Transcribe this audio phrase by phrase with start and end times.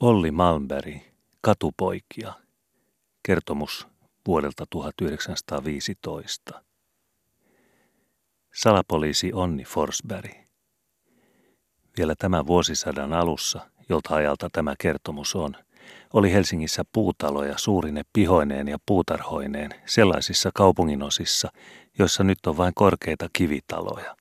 [0.00, 0.96] Olli Malmberg,
[1.40, 2.32] Katupoikia.
[3.22, 3.88] Kertomus
[4.26, 6.62] vuodelta 1915.
[8.54, 10.32] Salapoliisi Onni Forsberg.
[11.98, 15.56] Vielä tämän vuosisadan alussa, jolta ajalta tämä kertomus on,
[16.12, 21.52] oli Helsingissä puutaloja suurine pihoineen ja puutarhoineen sellaisissa kaupunginosissa,
[21.98, 24.16] joissa nyt on vain korkeita kivitaloja.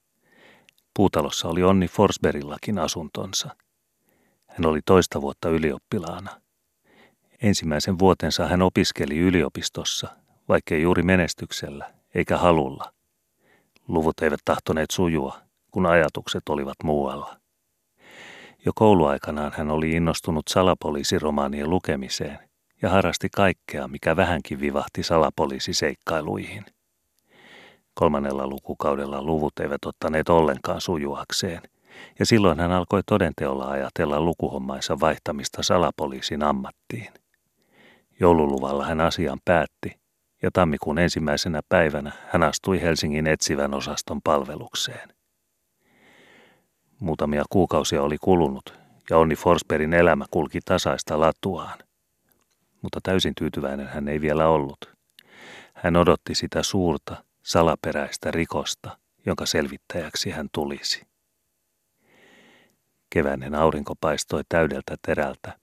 [0.96, 3.56] Puutalossa oli Onni Forsbergillakin asuntonsa–
[4.60, 6.42] hän oli toista vuotta ylioppilaana.
[7.42, 10.08] Ensimmäisen vuotensa hän opiskeli yliopistossa,
[10.50, 12.94] vaikkei juuri menestyksellä eikä halulla.
[13.88, 15.42] Luvut eivät tahtoneet sujua,
[15.72, 17.40] kun ajatukset olivat muualla.
[18.66, 22.40] Jo kouluaikanaan hän oli innostunut salapoliisiromaanien lukemiseen
[22.82, 26.66] ja harrasti kaikkea, mikä vähänkin vivahti salapoliisiseikkailuihin.
[27.94, 31.62] Kolmannella lukukaudella luvut eivät ottaneet ollenkaan sujuakseen–
[32.20, 37.14] ja silloin hän alkoi todenteolla ajatella lukuhommaissa vaihtamista salapoliisin ammattiin.
[38.20, 40.00] Joululuvalla hän asian päätti,
[40.42, 45.10] ja tammikuun ensimmäisenä päivänä hän astui Helsingin etsivän osaston palvelukseen.
[47.00, 51.80] Muutamia kuukausia oli kulunut, ja Onni Forsbergin elämä kulki tasaista latuaan.
[52.82, 54.94] Mutta täysin tyytyväinen hän ei vielä ollut.
[55.74, 61.09] Hän odotti sitä suurta, salaperäistä rikosta, jonka selvittäjäksi hän tulisi.
[63.10, 65.60] Keväinen aurinko paistoi täydeltä terältä.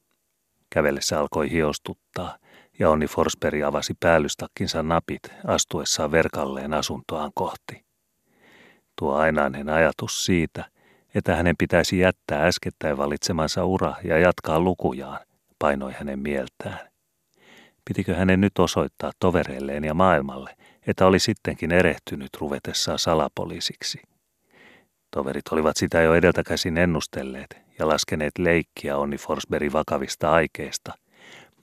[0.70, 2.38] Kävellessä alkoi hiostuttaa,
[2.78, 7.84] ja Onni Forsberg avasi päällystakkinsa napit astuessaan verkalleen asuntoaan kohti.
[8.98, 10.64] Tuo ainainen ajatus siitä,
[11.14, 15.18] että hänen pitäisi jättää äskettäin valitsemansa ura ja jatkaa lukujaan,
[15.58, 16.88] painoi hänen mieltään.
[17.84, 24.02] Pitikö hänen nyt osoittaa tovereilleen ja maailmalle, että oli sittenkin erehtynyt ruvetessaan salapoliisiksi?
[25.16, 30.92] Toverit olivat sitä jo edeltäkäsin ennustelleet ja laskeneet leikkiä Onni Forsbergin vakavista aikeista,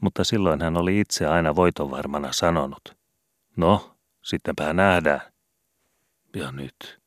[0.01, 2.81] mutta silloin hän oli itse aina voitonvarmana sanonut,
[3.57, 5.21] no, sittenpä nähdään.
[6.35, 6.99] Ja nyt.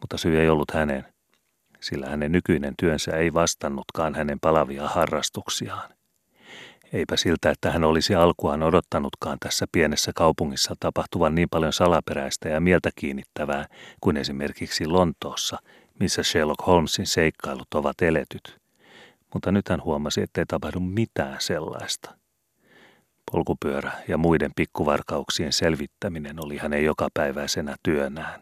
[0.00, 1.04] Mutta syy ei ollut hänen,
[1.80, 5.90] sillä hänen nykyinen työnsä ei vastannutkaan hänen palavia harrastuksiaan.
[6.92, 12.60] Eipä siltä, että hän olisi alkuaan odottanutkaan tässä pienessä kaupungissa tapahtuvan niin paljon salaperäistä ja
[12.60, 13.66] mieltä kiinnittävää
[14.00, 15.58] kuin esimerkiksi Lontoossa,
[16.00, 18.58] missä Sherlock Holmesin seikkailut ovat eletyt.
[19.34, 22.14] Mutta nyt hän huomasi, ettei tapahdu mitään sellaista.
[23.32, 28.40] Polkupyörä ja muiden pikkuvarkauksien selvittäminen oli hänen jokapäiväisenä työnään.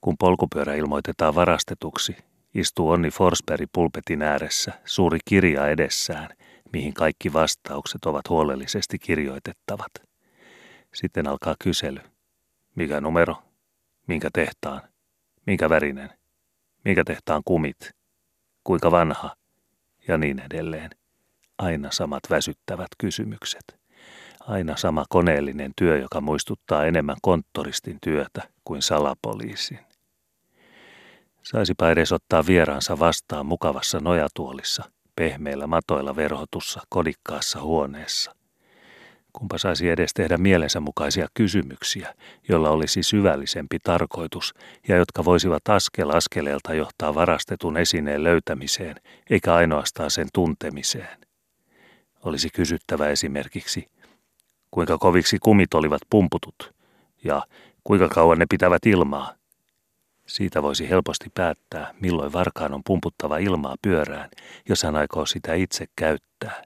[0.00, 2.16] Kun polkupyörä ilmoitetaan varastetuksi,
[2.54, 6.28] istuu Onni Forsberg pulpetin ääressä, suuri kirja edessään–
[6.72, 9.92] mihin kaikki vastaukset ovat huolellisesti kirjoitettavat.
[10.94, 12.00] Sitten alkaa kysely.
[12.74, 13.36] Mikä numero?
[14.06, 14.80] Minkä tehtaan?
[15.46, 16.10] Minkä värinen?
[16.84, 17.90] Minkä tehtaan kumit?
[18.64, 19.36] Kuinka vanha?
[20.08, 20.90] Ja niin edelleen.
[21.58, 23.78] Aina samat väsyttävät kysymykset.
[24.40, 29.78] Aina sama koneellinen työ, joka muistuttaa enemmän konttoristin työtä kuin salapoliisin.
[31.42, 34.84] Saisipa edes ottaa vieraansa vastaan mukavassa nojatuolissa–
[35.18, 38.34] pehmeillä matoilla verhotussa kodikkaassa huoneessa.
[39.32, 42.14] Kumpa saisi edes tehdä mielensä mukaisia kysymyksiä,
[42.48, 44.54] jolla olisi syvällisempi tarkoitus
[44.88, 48.96] ja jotka voisivat askel askeleelta johtaa varastetun esineen löytämiseen,
[49.30, 51.18] eikä ainoastaan sen tuntemiseen.
[52.24, 53.86] Olisi kysyttävä esimerkiksi,
[54.70, 56.74] kuinka koviksi kumit olivat pumputut
[57.24, 57.42] ja
[57.84, 59.37] kuinka kauan ne pitävät ilmaa,
[60.28, 64.30] siitä voisi helposti päättää, milloin varkaan on pumputtava ilmaa pyörään,
[64.68, 66.62] jos hän aikoo sitä itse käyttää.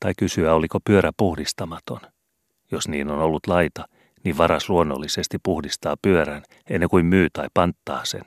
[0.00, 2.00] Tai kysyä, oliko pyörä puhdistamaton.
[2.70, 3.88] Jos niin on ollut laita,
[4.24, 8.24] niin varas luonnollisesti puhdistaa pyörän ennen kuin myy tai panttaa sen.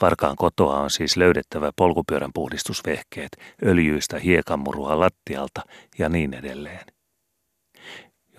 [0.00, 3.36] Varkaan kotoa on siis löydettävä polkupyörän puhdistusvehkeet,
[3.66, 5.62] öljyistä hiekanmurua lattialta
[5.98, 6.86] ja niin edelleen.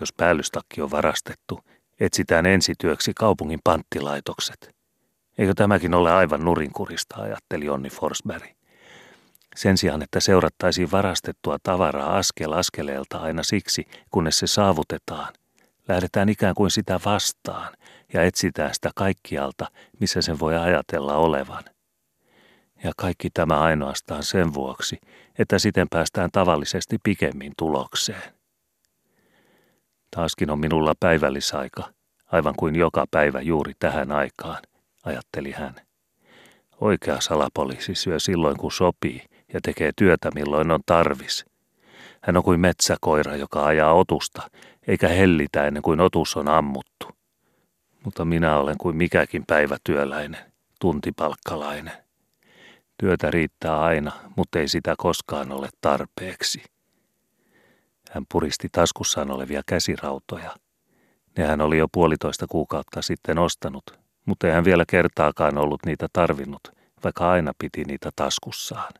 [0.00, 1.60] Jos päällystakki on varastettu,
[2.00, 4.70] etsitään ensityöksi kaupungin panttilaitokset–
[5.38, 8.44] Eikö tämäkin ole aivan nurinkurista, ajatteli Onni Forsberg.
[9.56, 15.32] Sen sijaan, että seurattaisiin varastettua tavaraa askel askeleelta aina siksi, kunnes se saavutetaan,
[15.88, 17.72] lähdetään ikään kuin sitä vastaan
[18.12, 19.66] ja etsitään sitä kaikkialta,
[20.00, 21.64] missä sen voi ajatella olevan.
[22.84, 24.98] Ja kaikki tämä ainoastaan sen vuoksi,
[25.38, 28.32] että siten päästään tavallisesti pikemmin tulokseen.
[30.16, 31.92] Taaskin on minulla päivällisaika,
[32.32, 34.62] aivan kuin joka päivä juuri tähän aikaan–
[35.04, 35.74] ajatteli hän.
[36.80, 39.24] Oikea salapoliisi syö silloin kun sopii
[39.54, 41.46] ja tekee työtä milloin on tarvis.
[42.22, 44.50] Hän on kuin metsäkoira, joka ajaa otusta,
[44.86, 47.08] eikä hellitä ennen kuin otus on ammuttu.
[48.04, 51.92] Mutta minä olen kuin mikäkin päivätyöläinen, tuntipalkkalainen.
[52.98, 56.62] Työtä riittää aina, mutta ei sitä koskaan ole tarpeeksi.
[58.10, 60.56] Hän puristi taskussaan olevia käsirautoja.
[61.38, 63.98] Nehän oli jo puolitoista kuukautta sitten ostanut,
[64.28, 66.60] mutta ei hän vielä kertaakaan ollut niitä tarvinnut,
[67.04, 68.92] vaikka aina piti niitä taskussaan.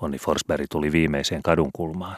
[0.00, 2.16] Onni Forsberg tuli viimeiseen kadunkulmaan.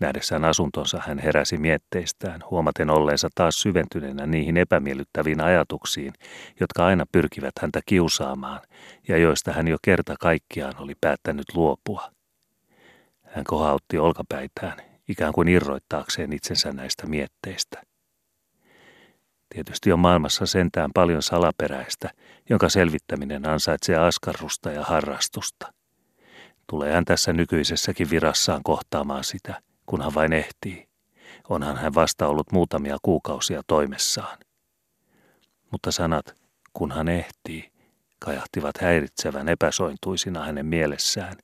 [0.00, 6.12] Nähdessään asuntonsa hän heräsi mietteistään, huomaten olleensa taas syventyneenä niihin epämiellyttäviin ajatuksiin,
[6.60, 8.60] jotka aina pyrkivät häntä kiusaamaan
[9.08, 12.10] ja joista hän jo kerta kaikkiaan oli päättänyt luopua.
[13.24, 17.87] Hän kohautti olkapäitään, ikään kuin irroittaakseen itsensä näistä mietteistä.
[19.54, 22.10] Tietysti on maailmassa sentään paljon salaperäistä,
[22.50, 25.72] jonka selvittäminen ansaitsee askarrusta ja harrastusta.
[26.66, 30.88] Tulee hän tässä nykyisessäkin virassaan kohtaamaan sitä, kunhan vain ehtii.
[31.48, 34.38] Onhan hän vasta ollut muutamia kuukausia toimessaan.
[35.70, 36.34] Mutta sanat,
[36.72, 37.72] kunhan ehtii,
[38.18, 41.36] kajahtivat häiritsevän epäsointuisina hänen mielessään,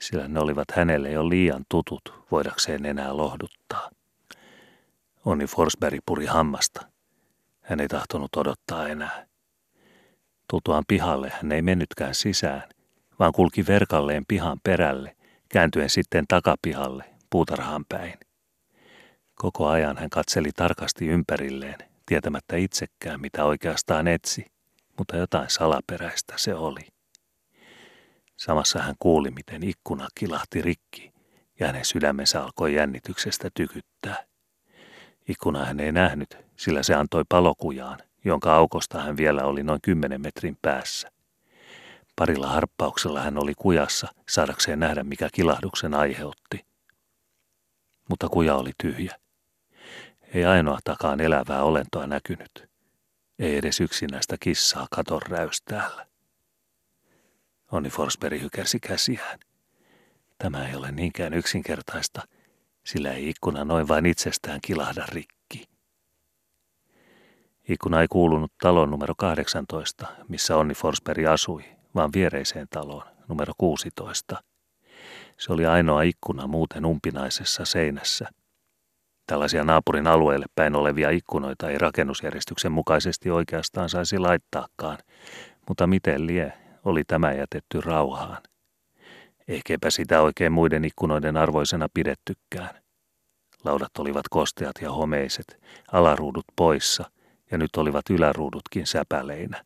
[0.00, 3.90] sillä ne olivat hänelle jo liian tutut voidakseen enää lohduttaa.
[5.24, 6.97] Onni Forsberg puri hammasta.
[7.68, 9.26] Hän ei tahtonut odottaa enää.
[10.50, 12.62] Tultuaan pihalle hän ei mennytkään sisään,
[13.18, 15.16] vaan kulki verkalleen pihan perälle,
[15.48, 18.14] kääntyen sitten takapihalle, puutarhaan päin.
[19.34, 21.76] Koko ajan hän katseli tarkasti ympärilleen,
[22.06, 24.46] tietämättä itsekään mitä oikeastaan etsi,
[24.98, 26.88] mutta jotain salaperäistä se oli.
[28.36, 31.12] Samassa hän kuuli, miten ikkuna kilahti rikki
[31.60, 34.27] ja hänen sydämensä alkoi jännityksestä tykyttää.
[35.28, 40.20] Ikkuna hän ei nähnyt, sillä se antoi palokujaan, jonka aukosta hän vielä oli noin kymmenen
[40.20, 41.10] metrin päässä.
[42.16, 46.66] Parilla harppauksella hän oli kujassa saadakseen nähdä, mikä kilahduksen aiheutti.
[48.08, 49.14] Mutta kuja oli tyhjä.
[50.34, 52.68] Ei ainoatakaan elävää olentoa näkynyt.
[53.38, 56.06] Ei edes yksinäistä kissaa katon räystäällä.
[57.72, 59.38] Onni Forsberg hykersi käsiään.
[60.38, 62.22] Tämä ei ole niinkään yksinkertaista,
[62.88, 65.68] sillä ei ikkuna noin vain itsestään kilahda rikki.
[67.68, 71.64] Ikkuna ei kuulunut talon numero 18, missä Onni Forsberg asui,
[71.94, 74.42] vaan viereiseen taloon, numero 16.
[75.36, 78.28] Se oli ainoa ikkuna muuten umpinaisessa seinässä.
[79.26, 84.98] Tällaisia naapurin alueelle päin olevia ikkunoita ei rakennusjärjestyksen mukaisesti oikeastaan saisi laittaakaan,
[85.68, 86.52] mutta miten lie,
[86.84, 88.42] oli tämä jätetty rauhaan.
[89.48, 92.82] Ehkäpä sitä oikein muiden ikkunoiden arvoisena pidettykään.
[93.64, 95.60] Laudat olivat kosteat ja homeiset,
[95.92, 97.10] alaruudut poissa,
[97.50, 99.64] ja nyt olivat yläruudutkin säpäleinä.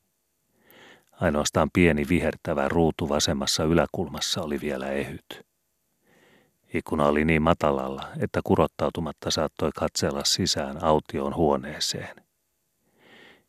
[1.12, 5.46] Ainoastaan pieni vihertävä ruutu vasemmassa yläkulmassa oli vielä ehyt.
[6.74, 12.16] Ikkuna oli niin matalalla, että kurottautumatta saattoi katsella sisään autioon huoneeseen.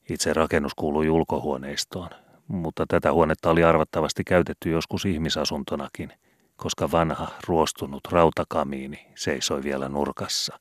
[0.10, 2.10] Itse rakennus kuului ulkohuoneistoon,
[2.48, 6.14] mutta tätä huonetta oli arvattavasti käytetty joskus ihmisasuntonakin,
[6.64, 10.60] koska vanha, ruostunut rautakamiini seisoi vielä nurkassa.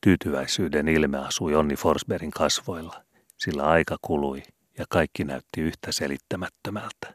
[0.00, 3.04] Tyytyväisyyden ilme asui Onni Forsbergin kasvoilla,
[3.38, 4.42] sillä aika kului
[4.78, 7.14] ja kaikki näytti yhtä selittämättömältä.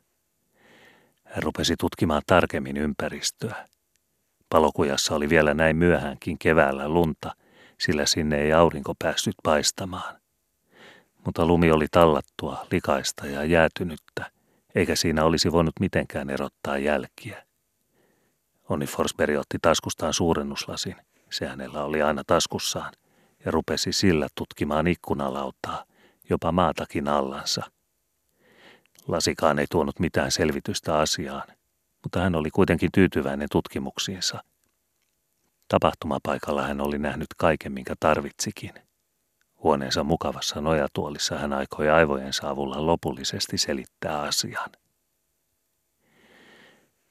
[1.25, 3.67] Hän rupesi tutkimaan tarkemmin ympäristöä.
[4.49, 7.35] Palokujassa oli vielä näin myöhäänkin keväällä lunta,
[7.79, 10.21] sillä sinne ei aurinko päässyt paistamaan
[11.25, 14.31] mutta lumi oli tallattua, likaista ja jäätynyttä,
[14.75, 17.45] eikä siinä olisi voinut mitenkään erottaa jälkiä.
[18.69, 20.95] Onni Forsberg otti taskustaan suurennuslasin,
[21.31, 22.93] se hänellä oli aina taskussaan,
[23.45, 25.85] ja rupesi sillä tutkimaan ikkunalautaa,
[26.29, 27.71] jopa maatakin allansa.
[29.07, 31.47] Lasikaan ei tuonut mitään selvitystä asiaan,
[32.03, 34.43] mutta hän oli kuitenkin tyytyväinen tutkimuksiinsa.
[35.67, 38.73] Tapahtumapaikalla hän oli nähnyt kaiken, minkä tarvitsikin–
[39.63, 44.69] Huoneensa mukavassa nojatuolissa hän aikoi aivojensa avulla lopullisesti selittää asian.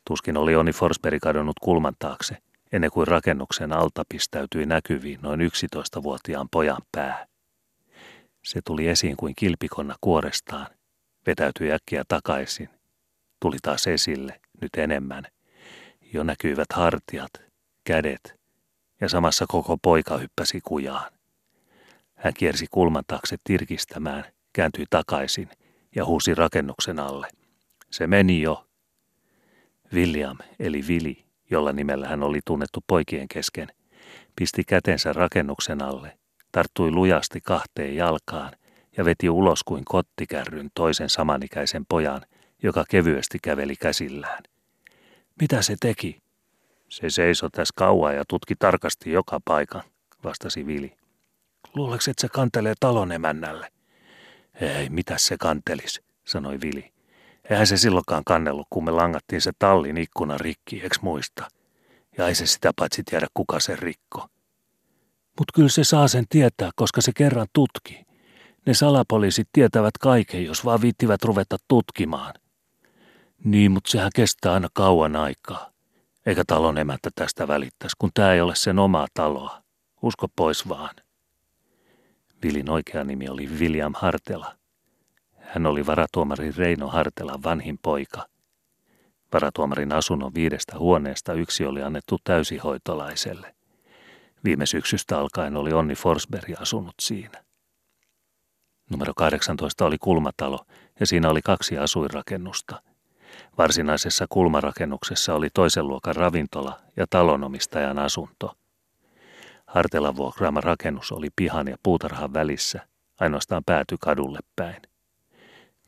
[0.07, 2.37] Tuskin oli Onni Forsberg kadonnut kulman taakse,
[2.73, 7.26] ennen kuin rakennuksen alta pistäytyi näkyviin noin 11-vuotiaan pojan pää.
[8.45, 10.66] Se tuli esiin kuin kilpikonna kuorestaan,
[11.26, 12.69] vetäytyi äkkiä takaisin,
[13.40, 15.25] tuli taas esille, nyt enemmän.
[16.12, 17.30] Jo näkyivät hartiat,
[17.85, 18.40] kädet,
[19.00, 21.20] ja samassa koko poika hyppäsi kujaan.
[22.21, 25.49] Hän kiersi kulman taakse tirkistämään, kääntyi takaisin
[25.97, 27.29] ja huusi rakennuksen alle.
[27.91, 28.67] Se meni jo.
[29.93, 33.69] William, eli Vili, jolla nimellä hän oli tunnettu poikien kesken,
[34.37, 36.19] pisti kätensä rakennuksen alle,
[36.53, 38.53] tarttui lujasti kahteen jalkaan
[38.97, 42.23] ja veti ulos kuin kottikärryn toisen samanikäisen pojan,
[42.62, 44.43] joka kevyesti käveli käsillään.
[45.41, 46.19] Mitä se teki?
[46.89, 49.83] Se seisoi tässä kauan ja tutki tarkasti joka paikan,
[50.25, 51.00] vastasi Vili.
[51.75, 53.73] Luuleeko, että se kantelee talon emännälle?
[54.61, 56.93] Ei, mitä se kantelis, sanoi Vili.
[57.50, 61.49] Eihän se silloinkaan kannellut, kun me langattiin se tallin ikkuna rikki, eks muista?
[62.19, 64.27] Ja ei se sitä paitsi tiedä, kuka se rikko.
[65.39, 68.05] Mut kyllä se saa sen tietää, koska se kerran tutki.
[68.67, 72.35] Ne salapoliisit tietävät kaiken, jos vaan viittivät ruveta tutkimaan.
[73.45, 75.71] Niin, mutta sehän kestää aina kauan aikaa.
[76.27, 79.62] Eikä talon emättä tästä välittäisi, kun tämä ei ole sen omaa taloa.
[80.03, 80.95] Usko pois vaan.
[82.43, 84.55] Vilin oikea nimi oli William Hartela.
[85.39, 88.27] Hän oli varatuomari Reino Hartelan vanhin poika.
[89.33, 93.55] Varatuomarin asunnon viidestä huoneesta yksi oli annettu täysihoitolaiselle.
[94.45, 97.45] Viime syksystä alkaen oli Onni Forsberg asunut siinä.
[98.91, 100.67] Numero 18 oli kulmatalo
[101.01, 102.83] ja siinä oli kaksi asuinrakennusta.
[103.59, 108.57] Varsinaisessa kulmarakennuksessa oli toisen luokan ravintola ja talonomistajan asunto.
[109.71, 112.87] Hartelan vuokraama rakennus oli pihan ja puutarhan välissä,
[113.21, 114.83] ainoastaan pääty kadulle päin.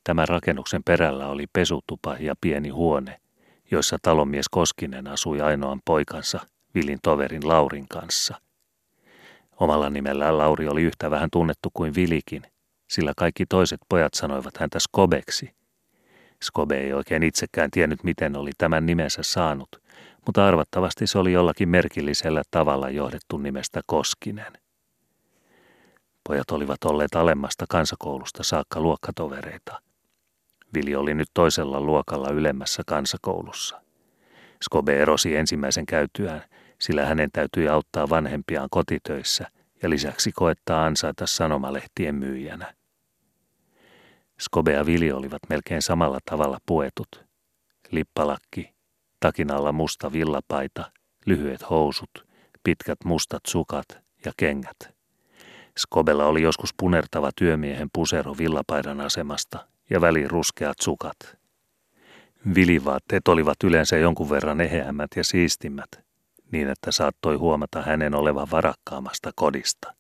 [0.05, 3.21] Tämän rakennuksen perällä oli pesutupa ja pieni huone,
[3.71, 6.41] joissa talonmies Koskinen asui ainoan poikansa,
[6.75, 8.41] Vilin toverin Laurin kanssa.
[9.61, 12.43] Omalla nimellään Lauri oli yhtä vähän tunnettu kuin Vilikin,
[12.91, 15.55] sillä kaikki toiset pojat sanoivat häntä Skobeksi.
[16.43, 19.82] Skobe ei oikein itsekään tiennyt, miten oli tämän nimensä saanut,
[20.27, 24.53] mutta arvattavasti se oli jollakin merkillisellä tavalla johdettu nimestä Koskinen.
[26.29, 29.83] Pojat olivat olleet alemmasta kansakoulusta saakka luokkatovereita.
[30.75, 33.83] Vili oli nyt toisella luokalla ylemmässä kansakoulussa.
[34.63, 36.43] Skobe erosi ensimmäisen käytyään,
[36.81, 39.47] sillä hänen täytyi auttaa vanhempiaan kotitöissä
[39.83, 42.75] ja lisäksi koettaa ansaita sanomalehtien myyjänä.
[44.41, 47.25] Skobe ja Vili olivat melkein samalla tavalla puetut.
[47.91, 48.75] Lippalakki,
[49.23, 50.93] takin alla musta villapaita,
[51.27, 52.27] lyhyet housut,
[52.65, 53.87] pitkät mustat sukat
[54.25, 54.95] ja kengät.
[55.79, 61.17] Skobella oli joskus punertava työmiehen pusero villapaidan asemasta ja väliin ruskeat sukat.
[62.55, 65.89] Vilivaatteet olivat yleensä jonkun verran eheämmät ja siistimmät,
[66.53, 69.95] niin että saattoi huomata hänen olevan varakkaamasta kodista.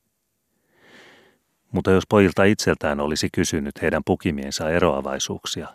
[1.72, 5.68] Mutta jos pojilta itseltään olisi kysynyt heidän pukimiensa eroavaisuuksia,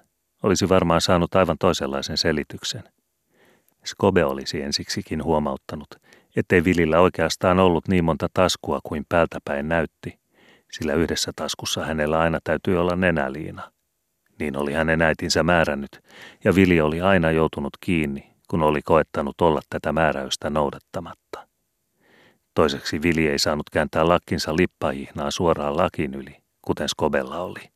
[0.44, 2.84] olisi varmaan saanut aivan toisenlaisen selityksen.
[3.86, 5.88] Skobe olisi ensiksikin huomauttanut,
[6.36, 10.20] ettei Vilillä oikeastaan ollut niin monta taskua kuin päältäpäin näytti,
[10.72, 13.72] sillä yhdessä taskussa hänellä aina täytyy olla nenäliina.
[14.40, 16.00] Niin oli hänen äitinsä määrännyt,
[16.44, 21.48] ja Vili oli aina joutunut kiinni, kun oli koettanut olla tätä määräystä noudattamatta.
[22.54, 27.70] Toiseksi Vili ei saanut kääntää lakkinsa lippahihnaa suoraan lakin yli, kuten Skobella oli.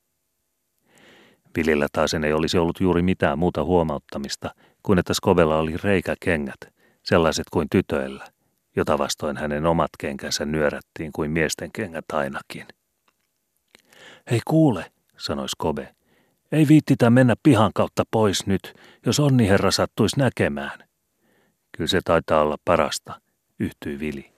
[1.58, 4.50] Vilillä taas ei olisi ollut juuri mitään muuta huomauttamista
[4.84, 6.60] kuin että Skobella oli reikäkengät,
[7.04, 8.26] sellaiset kuin tytöillä,
[8.76, 12.66] jota vastoin hänen omat kenkänsä nyörättiin kuin miesten kengät ainakin.
[14.32, 15.96] Hei kuule, sanoi Skobe,
[16.52, 18.74] ei viittitä mennä pihan kautta pois nyt,
[19.06, 20.80] jos onni herra sattuisi näkemään.
[21.78, 23.22] Kyllä se taitaa olla parasta,
[23.60, 24.32] yhtyi Vili.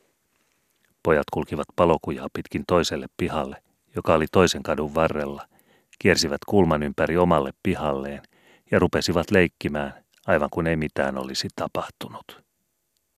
[1.04, 3.64] Pojat kulkivat palokujaa pitkin toiselle pihalle,
[3.96, 5.48] joka oli toisen kadun varrella,
[6.00, 8.22] kiersivät kulman ympäri omalle pihalleen
[8.72, 12.43] ja rupesivat leikkimään, aivan kuin ei mitään olisi tapahtunut.